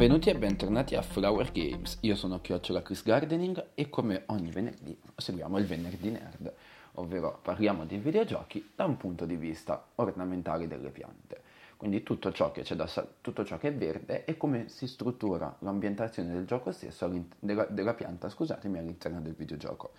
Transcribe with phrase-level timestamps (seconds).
[0.00, 1.98] Benvenuti e bentornati a Flower Games.
[2.00, 6.50] Io sono Chiocciola Chris Gardening e come ogni venerdì seguiamo il venerdì nerd,
[6.92, 11.42] ovvero parliamo di videogiochi da un punto di vista ornamentale delle piante.
[11.76, 12.88] Quindi tutto ciò che da
[13.20, 17.06] tutto ciò che è verde e come si struttura l'ambientazione del gioco stesso
[17.38, 19.90] della, della pianta, scusatemi, all'interno del videogioco.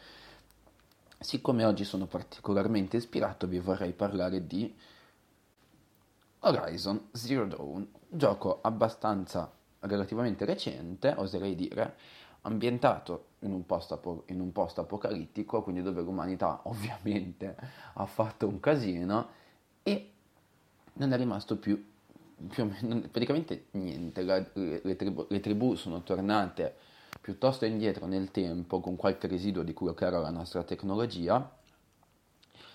[1.20, 4.76] Siccome oggi sono particolarmente ispirato, vi vorrei parlare di
[6.40, 11.95] Horizon Zero Dawn, gioco abbastanza relativamente recente, oserei dire,
[12.41, 17.55] ambientato in un, post in un post apocalittico, quindi dove l'umanità ovviamente
[17.94, 19.39] ha fatto un casino
[19.84, 20.12] e
[20.94, 21.84] non è rimasto più,
[22.49, 26.75] più meno, praticamente niente, La, le, tribù, le tribù sono tornate
[27.20, 31.58] piuttosto indietro nel tempo con qualche residuo di quello che era la nostra tecnologia,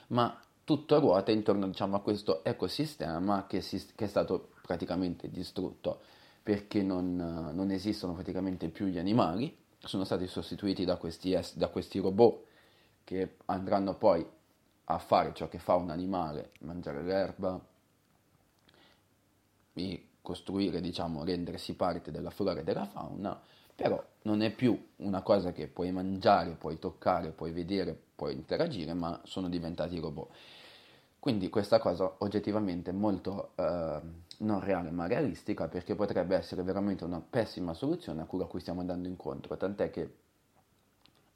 [0.09, 6.01] ma tutto ruota intorno diciamo, a questo ecosistema che, si, che, è stato praticamente distrutto
[6.47, 11.99] perché non, non, esistono praticamente più gli animali, sono stati sostituiti da questi, da questi
[11.99, 12.45] robot
[13.03, 14.25] che andranno poi
[14.85, 17.61] a fare ciò che fa un animale, mangiare l'erba,
[19.73, 23.37] e costruire, diciamo, rendersi parte della flora e della fauna,
[23.75, 28.95] però non è più una cosa che puoi mangiare, puoi toccare, puoi vedere, puoi interagire,
[28.95, 30.29] ma sono diventati robot.
[31.19, 34.01] Quindi questa cosa oggettivamente è molto eh,
[34.39, 39.09] non reale ma realistica perché potrebbe essere veramente una pessima soluzione a cui, stiamo andando
[39.09, 40.15] incontro, tant'è che,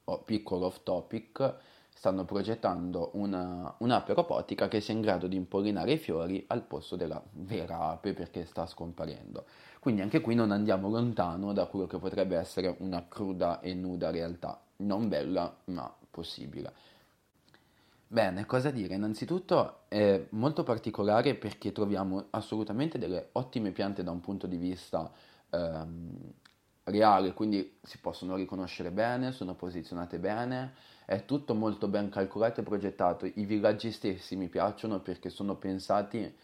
[0.05, 1.55] oh, piccolo off topic,
[1.93, 6.95] stanno progettando una, un'ape robotica che sia in grado di impollinare i fiori al posto
[6.95, 9.45] della vera ape perché sta scomparendo.
[9.79, 14.09] Quindi anche qui non andiamo lontano da quello che potrebbe essere una cruda e nuda
[14.09, 16.73] realtà, non bella ma possibile.
[18.13, 18.95] Bene, cosa dire?
[18.95, 25.09] Innanzitutto è molto particolare perché troviamo assolutamente delle ottime piante da un punto di vista
[25.49, 26.17] ehm,
[26.83, 30.73] reale, quindi si possono riconoscere bene, sono posizionate bene,
[31.05, 33.25] è tutto molto ben calcolato e progettato.
[33.25, 36.35] I villaggi stessi mi piacciono perché sono pensati,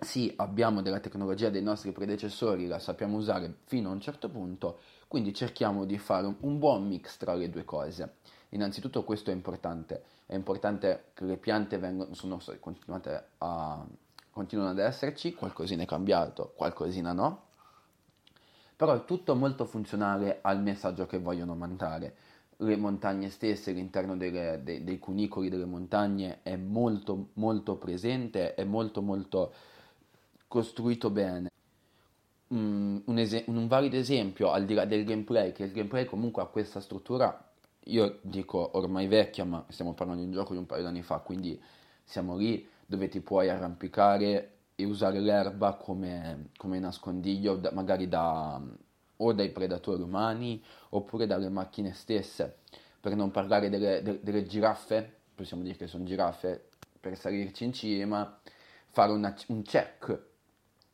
[0.00, 4.80] sì, abbiamo della tecnologia dei nostri predecessori, la sappiamo usare fino a un certo punto,
[5.08, 8.16] quindi cerchiamo di fare un buon mix tra le due cose.
[8.54, 12.40] Innanzitutto questo è importante, è importante che le piante vengano, sono
[13.38, 13.84] a,
[14.30, 17.42] continuano ad esserci, qualcosina è cambiato, qualcosina no,
[18.76, 22.14] però è tutto molto funzionale al messaggio che vogliono mandare.
[22.58, 28.62] Le montagne stesse, l'interno delle, dei, dei, cunicoli delle montagne è molto molto presente, è
[28.62, 29.52] molto molto
[30.46, 31.50] costruito bene.
[32.54, 36.40] Mm, un, es- un, valido esempio, al di là del gameplay, che il gameplay comunque
[36.40, 37.48] ha questa struttura,
[37.86, 41.02] io dico ormai vecchia, ma stiamo parlando di un gioco di un paio di anni
[41.02, 41.60] fa, quindi
[42.02, 48.60] siamo lì dove ti puoi arrampicare e usare l'erba come, come nascondiglio, da, magari da,
[49.16, 52.58] o dai predatori umani oppure dalle macchine stesse,
[53.00, 56.68] per non parlare delle, de, delle giraffe, possiamo dire che sono giraffe,
[57.00, 58.38] per salirci in cima,
[58.88, 60.22] fare una, un check,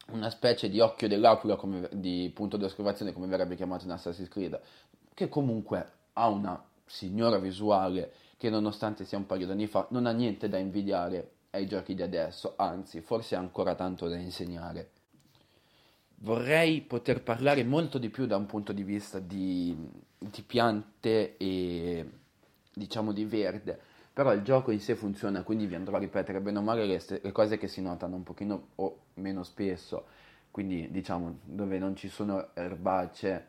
[0.08, 4.28] una specie di occhio dell'aquila come, di punto di osservazione come verrebbe chiamato in Assassin's
[4.28, 4.60] Creed,
[5.14, 10.06] che comunque ha una signora visuale che nonostante sia un paio di anni fa non
[10.06, 14.90] ha niente da invidiare ai giochi di adesso, anzi forse ha ancora tanto da insegnare.
[16.16, 19.74] Vorrei poter parlare molto di più da un punto di vista di,
[20.18, 22.10] di piante e
[22.74, 23.78] diciamo di verde,
[24.12, 27.00] però il gioco in sé funziona, quindi vi andrò a ripetere bene o male le,
[27.22, 30.06] le cose che si notano un pochino o meno spesso,
[30.50, 33.46] quindi diciamo dove non ci sono erbacee,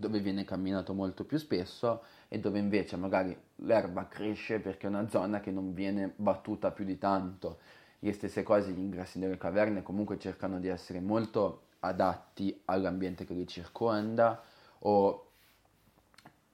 [0.00, 5.08] dove viene camminato molto più spesso e dove invece magari l'erba cresce perché è una
[5.08, 7.58] zona che non viene battuta più di tanto.
[8.00, 13.34] Le stesse cose, gli ingressi delle caverne comunque cercano di essere molto adatti all'ambiente che
[13.34, 14.42] li circonda
[14.80, 15.26] o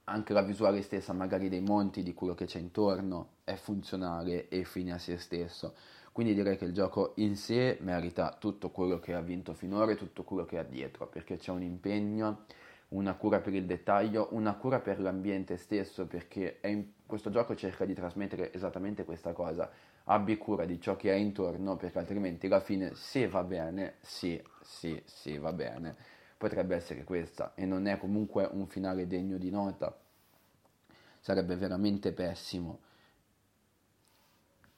[0.09, 4.63] anche la visuale stessa magari dei monti, di quello che c'è intorno, è funzionale e
[4.63, 5.73] fine a se stesso.
[6.11, 9.95] Quindi direi che il gioco in sé merita tutto quello che ha vinto finora e
[9.95, 12.45] tutto quello che ha dietro, perché c'è un impegno,
[12.89, 17.85] una cura per il dettaglio, una cura per l'ambiente stesso, perché in, questo gioco cerca
[17.85, 19.69] di trasmettere esattamente questa cosa.
[20.05, 24.41] Abbi cura di ciò che hai intorno, perché altrimenti alla fine, se va bene, sì,
[24.61, 25.95] sì, sì, va bene,
[26.37, 29.93] potrebbe essere questa e non è comunque un finale degno di nota,
[31.19, 32.79] sarebbe veramente pessimo.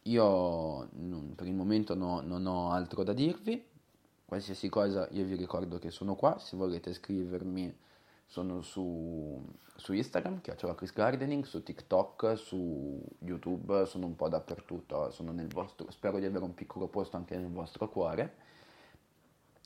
[0.03, 0.89] Io
[1.35, 3.63] per il momento no, non ho altro da dirvi,
[4.25, 7.77] qualsiasi cosa io vi ricordo che sono qua, se volete scrivermi
[8.29, 9.43] sono su,
[9.75, 15.11] su Instagram, chiacchiola Chris Gardening, su TikTok, su YouTube, sono un po' dappertutto,
[15.51, 18.47] vostro, spero di avere un piccolo posto anche nel vostro cuore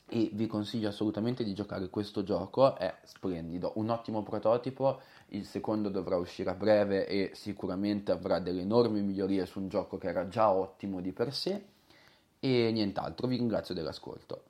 [0.08, 5.90] e vi consiglio assolutamente di giocare questo gioco, è splendido, un ottimo prototipo, il secondo
[5.90, 10.26] dovrà uscire a breve e sicuramente avrà delle enormi migliorie su un gioco che era
[10.28, 11.62] già ottimo di per sé
[12.40, 14.44] e nient'altro, vi ringrazio dell'ascolto.